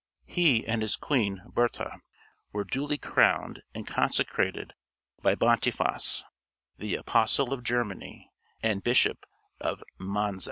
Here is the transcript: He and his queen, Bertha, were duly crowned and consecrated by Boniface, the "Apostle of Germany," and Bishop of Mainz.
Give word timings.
He 0.25 0.65
and 0.65 0.81
his 0.81 0.95
queen, 0.95 1.43
Bertha, 1.47 1.99
were 2.51 2.63
duly 2.63 2.97
crowned 2.97 3.61
and 3.75 3.85
consecrated 3.85 4.73
by 5.21 5.35
Boniface, 5.35 6.23
the 6.75 6.95
"Apostle 6.95 7.53
of 7.53 7.63
Germany," 7.63 8.31
and 8.63 8.83
Bishop 8.83 9.27
of 9.59 9.83
Mainz. 9.99 10.39